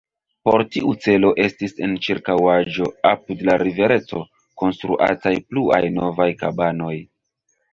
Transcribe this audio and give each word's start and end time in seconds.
Por 0.47 0.61
tiu 0.75 0.93
celo 1.07 1.29
estis 1.43 1.75
en 1.87 1.93
ĉirkaŭaĵo, 2.07 2.87
apud 3.11 3.45
la 3.51 3.59
rivereto, 3.65 4.23
konstruataj 4.63 5.37
pluaj 5.53 5.83
novaj 6.03 6.29
kabanoj. 6.43 6.95